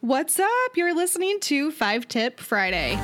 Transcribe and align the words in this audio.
What's 0.00 0.38
up? 0.38 0.76
You're 0.76 0.94
listening 0.94 1.40
to 1.40 1.72
5 1.72 2.06
Tip 2.06 2.38
Friday. 2.38 2.94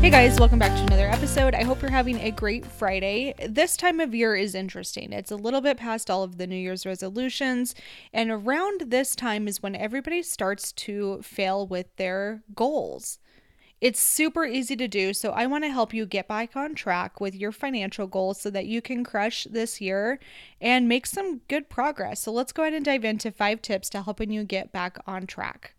Hey 0.00 0.08
guys, 0.08 0.40
welcome 0.40 0.58
back 0.58 0.74
to 0.74 0.82
another 0.84 1.06
episode. 1.06 1.54
I 1.54 1.62
hope 1.62 1.82
you're 1.82 1.90
having 1.90 2.18
a 2.18 2.30
great 2.30 2.64
Friday. 2.64 3.34
This 3.46 3.76
time 3.76 4.00
of 4.00 4.14
year 4.14 4.34
is 4.34 4.54
interesting. 4.54 5.12
It's 5.12 5.30
a 5.30 5.36
little 5.36 5.60
bit 5.60 5.76
past 5.76 6.10
all 6.10 6.22
of 6.22 6.38
the 6.38 6.46
New 6.46 6.56
Year's 6.56 6.86
resolutions, 6.86 7.74
and 8.10 8.30
around 8.30 8.84
this 8.86 9.14
time 9.14 9.46
is 9.46 9.62
when 9.62 9.76
everybody 9.76 10.22
starts 10.22 10.72
to 10.72 11.20
fail 11.20 11.66
with 11.66 11.94
their 11.96 12.42
goals. 12.54 13.18
It's 13.80 13.98
super 13.98 14.44
easy 14.44 14.76
to 14.76 14.86
do, 14.86 15.14
so 15.14 15.30
I 15.30 15.46
want 15.46 15.64
to 15.64 15.70
help 15.70 15.94
you 15.94 16.04
get 16.04 16.28
back 16.28 16.54
on 16.54 16.74
track 16.74 17.18
with 17.18 17.34
your 17.34 17.50
financial 17.50 18.06
goals 18.06 18.38
so 18.38 18.50
that 18.50 18.66
you 18.66 18.82
can 18.82 19.04
crush 19.04 19.44
this 19.44 19.80
year 19.80 20.18
and 20.60 20.86
make 20.86 21.06
some 21.06 21.40
good 21.48 21.70
progress. 21.70 22.20
So 22.20 22.30
let's 22.30 22.52
go 22.52 22.62
ahead 22.62 22.74
and 22.74 22.84
dive 22.84 23.06
into 23.06 23.30
five 23.30 23.62
tips 23.62 23.88
to 23.90 24.02
helping 24.02 24.30
you 24.30 24.44
get 24.44 24.70
back 24.70 24.98
on 25.06 25.26
track. 25.26 25.74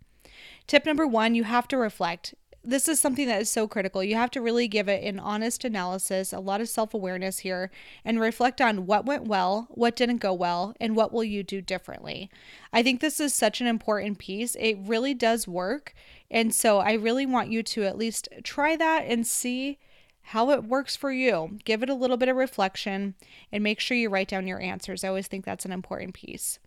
Tip 0.66 0.86
number 0.86 1.06
one 1.06 1.36
you 1.36 1.44
have 1.44 1.68
to 1.68 1.78
reflect 1.78 2.34
this 2.64 2.88
is 2.88 3.00
something 3.00 3.28
that 3.28 3.42
is 3.42 3.50
so 3.50 3.68
critical. 3.68 4.04
You 4.04 4.16
have 4.16 4.32
to 4.32 4.42
really 4.42 4.68
give 4.68 4.88
it 4.88 5.04
an 5.04 5.20
honest 5.20 5.66
analysis, 5.66 6.32
a 6.32 6.40
lot 6.40 6.62
of 6.62 6.70
self 6.70 6.94
awareness 6.94 7.40
here, 7.40 7.72
and 8.06 8.20
reflect 8.20 8.62
on 8.62 8.86
what 8.86 9.06
went 9.06 9.26
well, 9.28 9.68
what 9.70 9.96
didn't 9.96 10.18
go 10.18 10.34
well, 10.34 10.76
and 10.80 10.96
what 10.96 11.12
will 11.12 11.24
you 11.24 11.44
do 11.44 11.62
differently. 11.62 12.30
I 12.72 12.84
think 12.84 13.00
this 13.00 13.20
is 13.20 13.34
such 13.34 13.62
an 13.62 13.68
important 13.68 14.20
piece. 14.20 14.56
It 14.56 14.78
really 14.80 15.14
does 15.14 15.48
work. 15.48 15.94
And 16.30 16.54
so 16.54 16.80
I 16.80 16.94
really 16.94 17.26
want 17.26 17.52
you 17.52 17.64
to 17.64 17.84
at 17.84 17.98
least 17.98 18.30
try 18.44 18.76
that 18.76 19.06
and 19.06 19.26
see 19.26 19.80
how 20.26 20.52
it 20.52 20.64
works 20.64 20.96
for 20.96 21.12
you. 21.12 21.58
Give 21.66 21.82
it 21.84 21.90
a 21.90 21.96
little 21.96 22.18
bit 22.18 22.30
of 22.30 22.36
reflection 22.36 23.16
and 23.52 23.64
make 23.64 23.80
sure 23.80 23.98
you 23.98 24.10
write 24.10 24.28
down 24.28 24.48
your 24.48 24.62
answers. 24.62 25.04
I 25.04 25.08
always 25.10 25.28
think 25.28 25.46
that's 25.46 25.66
an 25.66 25.72
important 25.72 26.14
piece. 26.14 26.60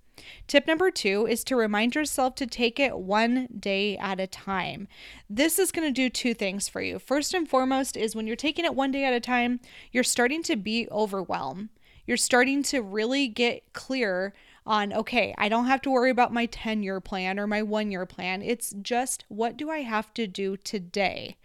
Tip 0.46 0.66
number 0.66 0.90
two 0.90 1.26
is 1.26 1.44
to 1.44 1.56
remind 1.56 1.94
yourself 1.94 2.34
to 2.36 2.46
take 2.46 2.78
it 2.78 2.98
one 2.98 3.48
day 3.58 3.96
at 3.96 4.20
a 4.20 4.26
time. 4.26 4.88
This 5.28 5.58
is 5.58 5.72
going 5.72 5.88
to 5.88 5.92
do 5.92 6.08
two 6.08 6.34
things 6.34 6.68
for 6.68 6.80
you. 6.80 6.98
First 6.98 7.34
and 7.34 7.48
foremost, 7.48 7.96
is 7.96 8.14
when 8.14 8.26
you're 8.26 8.36
taking 8.36 8.64
it 8.64 8.74
one 8.74 8.90
day 8.90 9.04
at 9.04 9.12
a 9.12 9.20
time, 9.20 9.60
you're 9.92 10.04
starting 10.04 10.42
to 10.44 10.56
be 10.56 10.88
overwhelmed. 10.90 11.70
You're 12.06 12.16
starting 12.16 12.62
to 12.64 12.82
really 12.82 13.28
get 13.28 13.72
clear 13.72 14.34
on, 14.66 14.92
okay, 14.92 15.34
I 15.36 15.48
don't 15.48 15.66
have 15.66 15.82
to 15.82 15.90
worry 15.90 16.10
about 16.10 16.32
my 16.32 16.46
10 16.46 16.82
year 16.82 17.00
plan 17.00 17.38
or 17.38 17.46
my 17.46 17.62
one 17.62 17.90
year 17.90 18.06
plan. 18.06 18.42
It's 18.42 18.74
just 18.80 19.24
what 19.28 19.56
do 19.56 19.70
I 19.70 19.78
have 19.78 20.12
to 20.14 20.26
do 20.26 20.56
today? 20.56 21.36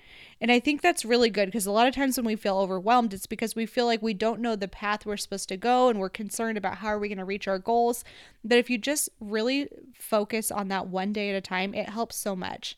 And 0.42 0.52
I 0.52 0.59
think 0.59 0.81
that's 0.81 1.03
really 1.03 1.30
good 1.30 1.48
because 1.48 1.66
a 1.66 1.72
lot 1.72 1.88
of 1.88 1.94
times 1.94 2.16
when 2.16 2.26
we 2.26 2.38
feel 2.38 2.58
overwhelmed, 2.58 3.14
it's 3.14 3.26
because 3.26 3.56
we 3.56 3.66
feel 3.66 3.86
like 3.86 4.02
we 4.02 4.14
don't 4.14 4.39
know 4.39 4.56
the 4.56 4.67
path 4.67 5.06
we're 5.06 5.17
supposed 5.17 5.50
to 5.50 5.58
go 5.58 5.89
and 5.89 6.00
we're 6.00 6.09
concerned 6.09 6.58
about 6.58 6.78
how 6.78 6.88
are 6.88 7.00
we 7.00 7.09
going 7.09 7.17
to 7.17 7.26
reach 7.26 7.48
our 7.48 7.59
goals. 7.59 8.06
But 8.44 8.58
if 8.58 8.70
you 8.70 8.78
just 8.78 9.09
really 9.20 9.67
focus 9.94 10.50
on 10.50 10.70
that 10.70 10.88
one 10.88 11.11
day 11.11 11.30
at 11.30 11.36
a 11.36 11.42
time, 11.42 11.73
it 11.73 11.89
helps 11.89 12.16
so 12.16 12.36
much. 12.36 12.78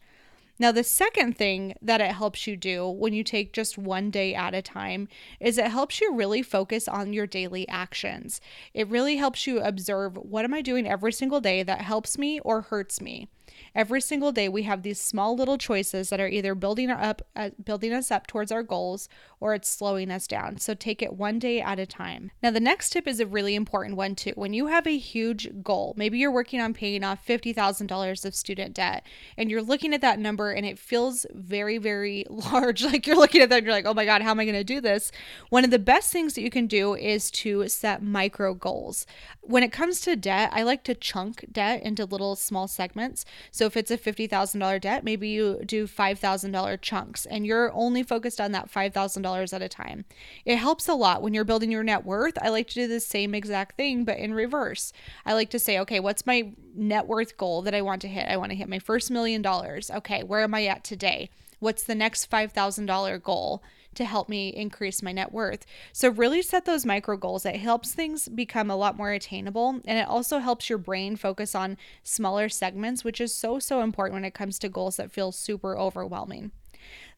Now, 0.61 0.71
the 0.71 0.83
second 0.83 1.35
thing 1.39 1.73
that 1.81 2.01
it 2.01 2.11
helps 2.11 2.45
you 2.45 2.55
do 2.55 2.87
when 2.87 3.13
you 3.13 3.23
take 3.23 3.51
just 3.51 3.79
one 3.79 4.11
day 4.11 4.35
at 4.35 4.53
a 4.53 4.61
time 4.61 5.07
is 5.39 5.57
it 5.57 5.71
helps 5.71 5.99
you 5.99 6.13
really 6.13 6.43
focus 6.43 6.87
on 6.87 7.13
your 7.13 7.25
daily 7.25 7.67
actions. 7.67 8.39
It 8.71 8.87
really 8.87 9.15
helps 9.15 9.47
you 9.47 9.59
observe 9.59 10.17
what 10.17 10.45
am 10.45 10.53
I 10.53 10.61
doing 10.61 10.85
every 10.85 11.13
single 11.13 11.41
day 11.41 11.63
that 11.63 11.81
helps 11.81 12.15
me 12.15 12.39
or 12.41 12.61
hurts 12.61 13.01
me. 13.01 13.27
Every 13.73 14.01
single 14.01 14.31
day 14.31 14.49
we 14.49 14.63
have 14.63 14.83
these 14.83 14.99
small 14.99 15.35
little 15.35 15.57
choices 15.57 16.09
that 16.09 16.19
are 16.19 16.27
either 16.27 16.55
building 16.55 16.89
up 16.89 17.21
uh, 17.35 17.51
building 17.63 17.93
us 17.93 18.11
up 18.11 18.27
towards 18.27 18.51
our 18.51 18.63
goals 18.63 19.07
or 19.39 19.53
it's 19.53 19.69
slowing 19.69 20.11
us 20.11 20.27
down. 20.27 20.57
So 20.57 20.73
take 20.73 21.01
it 21.01 21.13
one 21.13 21.39
day 21.39 21.61
at 21.61 21.79
a 21.79 21.85
time. 21.85 22.31
Now 22.43 22.51
the 22.51 22.59
next 22.59 22.91
tip 22.91 23.07
is 23.07 23.19
a 23.19 23.25
really 23.25 23.55
important 23.55 23.95
one 23.95 24.15
too. 24.15 24.33
When 24.35 24.53
you 24.53 24.67
have 24.67 24.85
a 24.85 24.97
huge 24.97 25.49
goal, 25.63 25.93
maybe 25.97 26.17
you're 26.17 26.31
working 26.31 26.61
on 26.61 26.73
paying 26.73 27.03
off 27.03 27.25
$50,000 27.25 28.25
of 28.25 28.35
student 28.35 28.75
debt 28.75 29.05
and 29.37 29.49
you're 29.49 29.61
looking 29.61 29.93
at 29.93 30.01
that 30.01 30.19
number 30.19 30.51
and 30.51 30.65
it 30.65 30.79
feels 30.79 31.25
very 31.33 31.77
very 31.77 32.25
large 32.29 32.83
like 32.83 33.07
you're 33.07 33.15
looking 33.17 33.41
at 33.41 33.49
that 33.49 33.57
and 33.57 33.65
you're 33.65 33.75
like, 33.75 33.85
"Oh 33.85 33.93
my 33.93 34.05
god, 34.05 34.21
how 34.21 34.31
am 34.31 34.39
I 34.39 34.45
going 34.45 34.55
to 34.55 34.63
do 34.63 34.81
this?" 34.81 35.11
One 35.49 35.63
of 35.63 35.71
the 35.71 35.79
best 35.79 36.11
things 36.11 36.33
that 36.33 36.41
you 36.41 36.49
can 36.49 36.67
do 36.67 36.95
is 36.95 37.31
to 37.31 37.67
set 37.67 38.03
micro 38.03 38.53
goals. 38.53 39.05
When 39.41 39.63
it 39.63 39.71
comes 39.71 40.01
to 40.01 40.15
debt, 40.15 40.51
I 40.53 40.63
like 40.63 40.83
to 40.83 40.95
chunk 40.95 41.45
debt 41.51 41.81
into 41.83 42.05
little 42.05 42.35
small 42.35 42.67
segments. 42.67 43.25
So 43.49 43.65
if 43.65 43.75
it's 43.75 43.91
a 43.91 43.97
$50,000 43.97 44.81
debt, 44.81 45.03
maybe 45.03 45.29
you 45.29 45.61
do 45.65 45.87
$5,000 45.87 46.81
chunks 46.81 47.25
and 47.25 47.45
you're 47.45 47.71
only 47.73 48.03
focused 48.03 48.39
on 48.39 48.51
that 48.51 48.71
$5,000 48.71 49.53
at 49.53 49.61
a 49.61 49.69
time. 49.69 50.05
It 50.45 50.57
helps 50.57 50.87
a 50.87 50.93
lot 50.93 51.21
when 51.21 51.33
you're 51.33 51.43
building 51.43 51.71
your 51.71 51.83
net 51.83 52.05
worth. 52.05 52.37
I 52.41 52.49
like 52.49 52.67
to 52.69 52.73
do 52.75 52.87
the 52.87 52.99
same 52.99 53.33
exact 53.33 53.77
thing, 53.77 54.03
but 54.03 54.17
in 54.17 54.33
reverse. 54.33 54.93
I 55.25 55.33
like 55.33 55.49
to 55.51 55.59
say, 55.59 55.79
okay, 55.79 55.99
what's 55.99 56.25
my 56.25 56.51
net 56.75 57.07
worth 57.07 57.37
goal 57.37 57.61
that 57.63 57.75
I 57.75 57.81
want 57.81 58.01
to 58.01 58.07
hit? 58.07 58.27
I 58.27 58.37
want 58.37 58.51
to 58.51 58.57
hit 58.57 58.69
my 58.69 58.79
first 58.79 59.11
million 59.11 59.41
dollars. 59.41 59.89
Okay, 59.89 60.23
where 60.23 60.41
am 60.41 60.53
I 60.53 60.65
at 60.65 60.83
today? 60.83 61.29
What's 61.61 61.83
the 61.83 61.95
next 61.95 62.29
$5,000 62.29 63.23
goal? 63.23 63.63
to 63.93 64.05
help 64.05 64.29
me 64.29 64.49
increase 64.49 65.03
my 65.03 65.11
net 65.11 65.33
worth. 65.33 65.65
So, 65.91 66.09
really 66.09 66.41
set 66.41 66.63
those 66.63 66.85
micro 66.85 67.17
goals. 67.17 67.45
It 67.45 67.57
helps 67.57 67.93
things 67.93 68.29
become 68.29 68.71
a 68.71 68.75
lot 68.77 68.95
more 68.95 69.11
attainable 69.11 69.81
and 69.85 69.99
it 69.99 70.07
also 70.07 70.39
helps 70.39 70.69
your 70.69 70.77
brain 70.77 71.17
focus 71.17 71.53
on 71.55 71.77
smaller 72.01 72.47
segments, 72.47 73.03
which 73.03 73.19
is 73.19 73.35
so, 73.35 73.59
so 73.59 73.81
important 73.81 74.13
when 74.13 74.25
it 74.25 74.33
comes 74.33 74.57
to 74.59 74.69
goals 74.69 74.97
that 74.97 75.11
feel 75.11 75.33
super 75.33 75.77
overwhelming. 75.77 76.51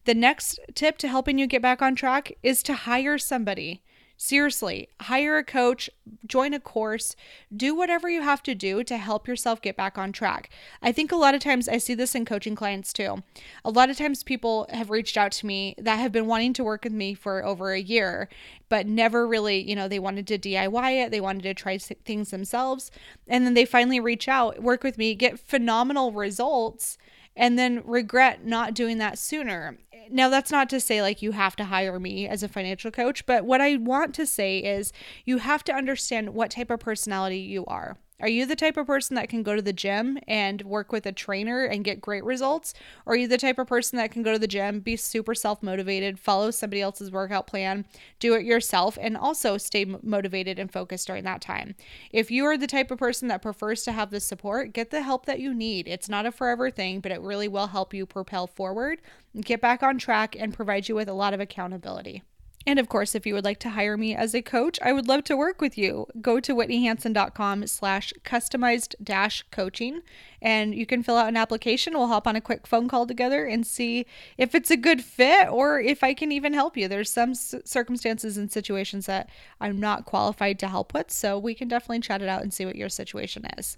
The 0.05 0.13
next 0.13 0.59
tip 0.75 0.97
to 0.97 1.07
helping 1.07 1.37
you 1.37 1.47
get 1.47 1.61
back 1.61 1.81
on 1.81 1.95
track 1.95 2.33
is 2.41 2.63
to 2.63 2.73
hire 2.73 3.17
somebody. 3.17 3.83
Seriously, 4.25 4.87
hire 5.01 5.37
a 5.37 5.43
coach, 5.43 5.89
join 6.25 6.53
a 6.53 6.59
course, 6.61 7.13
do 7.53 7.75
whatever 7.75 8.09
you 8.09 8.21
have 8.21 8.41
to 8.43 8.55
do 8.55 8.81
to 8.81 8.95
help 8.95 9.27
yourself 9.27 9.61
get 9.61 9.75
back 9.75 9.97
on 9.97 10.13
track. 10.13 10.49
I 10.81 10.93
think 10.93 11.11
a 11.11 11.17
lot 11.17 11.35
of 11.35 11.41
times 11.41 11.67
I 11.67 11.77
see 11.77 11.93
this 11.93 12.15
in 12.15 12.23
coaching 12.23 12.55
clients 12.55 12.93
too. 12.93 13.21
A 13.65 13.69
lot 13.69 13.89
of 13.89 13.97
times 13.97 14.23
people 14.23 14.65
have 14.69 14.89
reached 14.89 15.17
out 15.17 15.33
to 15.33 15.45
me 15.45 15.75
that 15.77 15.99
have 15.99 16.13
been 16.13 16.25
wanting 16.25 16.53
to 16.53 16.63
work 16.63 16.85
with 16.85 16.93
me 16.93 17.13
for 17.13 17.43
over 17.43 17.73
a 17.73 17.81
year, 17.81 18.29
but 18.69 18.87
never 18.87 19.27
really, 19.27 19.61
you 19.61 19.75
know, 19.75 19.89
they 19.89 19.99
wanted 19.99 20.25
to 20.27 20.39
DIY 20.39 21.05
it, 21.05 21.11
they 21.11 21.19
wanted 21.19 21.43
to 21.43 21.53
try 21.53 21.77
things 21.77 22.31
themselves, 22.31 22.91
and 23.27 23.45
then 23.45 23.55
they 23.55 23.65
finally 23.65 23.99
reach 23.99 24.29
out, 24.29 24.63
work 24.63 24.83
with 24.83 24.97
me, 24.97 25.15
get 25.15 25.37
phenomenal 25.37 26.13
results 26.13 26.97
and 27.35 27.57
then 27.57 27.81
regret 27.85 28.45
not 28.45 28.73
doing 28.73 28.97
that 28.99 29.17
sooner. 29.17 29.77
Now, 30.09 30.29
that's 30.29 30.51
not 30.51 30.69
to 30.69 30.79
say 30.79 31.01
like 31.01 31.21
you 31.21 31.31
have 31.31 31.55
to 31.55 31.65
hire 31.65 31.99
me 31.99 32.27
as 32.27 32.43
a 32.43 32.49
financial 32.49 32.91
coach, 32.91 33.25
but 33.25 33.45
what 33.45 33.61
I 33.61 33.77
want 33.77 34.13
to 34.15 34.25
say 34.25 34.59
is 34.59 34.91
you 35.25 35.37
have 35.37 35.63
to 35.65 35.73
understand 35.73 36.33
what 36.33 36.51
type 36.51 36.69
of 36.69 36.79
personality 36.79 37.39
you 37.39 37.65
are. 37.65 37.97
Are 38.23 38.29
you 38.29 38.45
the 38.45 38.55
type 38.55 38.77
of 38.77 38.87
person 38.87 39.15
that 39.15 39.27
can 39.27 39.43
go 39.43 39.53
to 39.53 39.61
the 39.61 39.73
gym 39.73 40.17
and 40.29 40.61
work 40.61 40.93
with 40.93 41.05
a 41.05 41.11
trainer 41.11 41.65
and 41.65 41.83
get 41.83 41.99
great 41.99 42.23
results? 42.23 42.73
Or 43.05 43.15
are 43.15 43.17
you 43.17 43.27
the 43.27 43.37
type 43.37 43.59
of 43.59 43.67
person 43.67 43.97
that 43.97 44.11
can 44.11 44.23
go 44.23 44.31
to 44.31 44.39
the 44.39 44.47
gym, 44.47 44.79
be 44.79 44.95
super 44.95 45.35
self 45.35 45.61
motivated, 45.61 46.17
follow 46.17 46.49
somebody 46.49 46.81
else's 46.81 47.11
workout 47.11 47.47
plan, 47.47 47.85
do 48.19 48.33
it 48.35 48.45
yourself, 48.45 48.97
and 49.01 49.17
also 49.17 49.57
stay 49.57 49.83
motivated 50.01 50.57
and 50.57 50.71
focused 50.71 51.07
during 51.07 51.25
that 51.25 51.41
time? 51.41 51.75
If 52.13 52.31
you 52.31 52.45
are 52.45 52.57
the 52.57 52.65
type 52.65 52.91
of 52.91 52.97
person 52.99 53.27
that 53.27 53.41
prefers 53.41 53.83
to 53.83 53.91
have 53.91 54.09
the 54.09 54.21
support, 54.21 54.71
get 54.71 54.89
the 54.89 55.01
help 55.01 55.25
that 55.25 55.41
you 55.41 55.53
need. 55.53 55.89
It's 55.89 56.07
not 56.07 56.25
a 56.25 56.31
forever 56.31 56.71
thing, 56.71 57.01
but 57.01 57.11
it 57.11 57.19
really 57.19 57.49
will 57.49 57.67
help 57.67 57.93
you 57.93 58.05
propel 58.05 58.47
forward, 58.47 59.01
get 59.41 59.59
back 59.59 59.83
on 59.83 59.97
track, 59.97 60.33
and 60.39 60.53
provide 60.53 60.87
you 60.87 60.95
with 60.95 61.09
a 61.09 61.13
lot 61.13 61.33
of 61.33 61.41
accountability. 61.41 62.23
And 62.65 62.79
of 62.79 62.87
course, 62.87 63.13
if 63.13 63.25
you 63.25 63.33
would 63.33 63.43
like 63.43 63.59
to 63.59 63.71
hire 63.71 63.97
me 63.97 64.15
as 64.15 64.33
a 64.33 64.41
coach, 64.41 64.79
I 64.81 64.93
would 64.93 65.07
love 65.07 65.25
to 65.25 65.35
work 65.35 65.59
with 65.59 65.77
you. 65.77 66.07
Go 66.21 66.39
to 66.39 66.55
whitneyhansen.com 66.55 67.67
slash 67.67 68.13
customized 68.23 68.95
dash 69.03 69.43
coaching 69.51 70.01
and 70.41 70.73
you 70.73 70.85
can 70.85 71.03
fill 71.03 71.17
out 71.17 71.27
an 71.27 71.35
application. 71.35 71.93
We'll 71.93 72.07
hop 72.07 72.25
on 72.25 72.37
a 72.37 72.41
quick 72.41 72.65
phone 72.65 72.87
call 72.87 73.05
together 73.05 73.45
and 73.45 73.67
see 73.67 74.05
if 74.37 74.55
it's 74.55 74.71
a 74.71 74.77
good 74.77 75.03
fit 75.03 75.49
or 75.49 75.79
if 75.79 76.03
I 76.03 76.13
can 76.13 76.31
even 76.31 76.53
help 76.53 76.77
you. 76.77 76.87
There's 76.87 77.09
some 77.09 77.35
circumstances 77.35 78.37
and 78.37 78.49
situations 78.49 79.07
that 79.07 79.29
I'm 79.59 79.79
not 79.79 80.05
qualified 80.05 80.57
to 80.59 80.67
help 80.69 80.93
with, 80.93 81.11
so 81.11 81.37
we 81.37 81.55
can 81.55 81.67
definitely 81.67 81.99
chat 81.99 82.21
it 82.21 82.29
out 82.29 82.43
and 82.43 82.53
see 82.53 82.65
what 82.65 82.75
your 82.77 82.89
situation 82.89 83.45
is. 83.57 83.77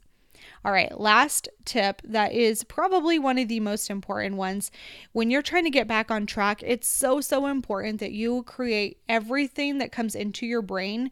All 0.64 0.72
right, 0.72 1.00
last 1.00 1.48
tip 1.64 2.02
that 2.04 2.34
is 2.34 2.64
probably 2.64 3.20
one 3.20 3.38
of 3.38 3.48
the 3.48 3.60
most 3.60 3.90
important 3.90 4.36
ones. 4.36 4.72
When 5.12 5.30
you're 5.30 5.42
trying 5.42 5.66
to 5.66 5.70
get 5.70 5.88
back 5.88 6.12
on 6.12 6.26
track, 6.26 6.62
it's 6.64 6.88
so, 6.88 7.22
so 7.22 7.48
important 7.48 8.00
that 8.00 8.12
you 8.12 8.44
create 8.44 8.98
everything 9.08 9.78
that 9.80 9.92
comes 9.92 10.16
into 10.16 10.46
your 10.46 10.62
brain 10.62 11.12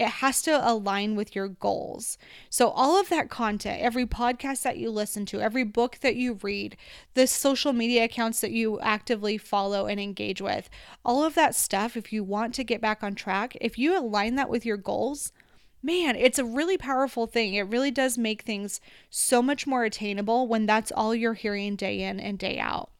it 0.00 0.08
has 0.08 0.40
to 0.42 0.66
align 0.66 1.14
with 1.14 1.34
your 1.34 1.48
goals. 1.48 2.16
So, 2.48 2.70
all 2.70 2.98
of 2.98 3.10
that 3.10 3.28
content, 3.28 3.82
every 3.82 4.06
podcast 4.06 4.62
that 4.62 4.78
you 4.78 4.90
listen 4.90 5.26
to, 5.26 5.42
every 5.42 5.62
book 5.64 5.98
that 6.00 6.16
you 6.16 6.38
read, 6.42 6.78
the 7.12 7.26
social 7.26 7.74
media 7.74 8.04
accounts 8.04 8.40
that 8.40 8.50
you 8.50 8.80
actively 8.80 9.36
follow 9.36 9.86
and 9.86 10.00
engage 10.00 10.40
with, 10.40 10.70
all 11.04 11.22
of 11.22 11.34
that 11.34 11.54
stuff, 11.54 11.98
if 11.98 12.12
you 12.14 12.24
want 12.24 12.54
to 12.54 12.64
get 12.64 12.80
back 12.80 13.02
on 13.02 13.14
track, 13.14 13.56
if 13.60 13.78
you 13.78 13.98
align 13.98 14.36
that 14.36 14.48
with 14.48 14.64
your 14.64 14.78
goals, 14.78 15.32
man, 15.82 16.16
it's 16.16 16.38
a 16.38 16.44
really 16.44 16.76
powerful 16.76 17.26
thing. 17.26 17.54
It 17.54 17.62
really 17.62 17.90
does 17.90 18.18
make 18.18 18.42
things 18.42 18.80
so 19.08 19.42
much 19.42 19.66
more 19.66 19.84
attainable 19.84 20.46
when 20.46 20.66
that's 20.66 20.92
all 20.92 21.14
you're 21.14 21.34
hearing 21.34 21.76
day 21.76 22.02
in 22.02 22.20
and 22.20 22.38
day 22.38 22.58
out. 22.58 22.90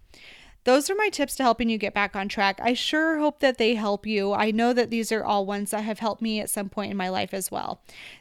Those 0.64 0.90
are 0.90 0.94
my 0.94 1.08
tips 1.08 1.36
to 1.36 1.42
helping 1.42 1.70
you 1.70 1.78
get 1.78 1.94
back 1.94 2.14
on 2.14 2.28
track. 2.28 2.60
I 2.62 2.74
sure 2.74 3.18
hope 3.18 3.40
that 3.40 3.56
they 3.56 3.74
help 3.76 4.06
you. 4.06 4.34
I 4.34 4.50
know 4.50 4.74
that 4.74 4.90
these 4.90 5.10
are 5.10 5.24
all 5.24 5.46
ones 5.46 5.70
that 5.70 5.84
have 5.84 6.00
helped 6.00 6.20
me 6.20 6.38
at 6.38 6.50
some 6.50 6.68
point 6.68 6.90
in 6.90 6.98
my 6.98 7.08
life 7.08 7.32
as 7.32 7.50
well. 7.50 7.80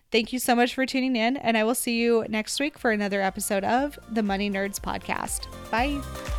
Thank 0.10 0.32
you 0.32 0.40
so 0.40 0.56
much 0.56 0.74
for 0.74 0.86
tuning 0.86 1.18
in, 1.18 1.36
and 1.36 1.58
I 1.58 1.66
will 1.66 1.76
see 1.76 2.00
you 2.00 2.26
next 2.30 2.60
week 2.60 2.80
for 2.80 2.92
another 2.92 3.22
episode 3.22 3.66
of 3.66 4.00
the 4.10 4.24
Money 4.24 4.50
Nerds 4.50 4.80
Podcast. 4.80 5.48
Bye. 5.70 6.39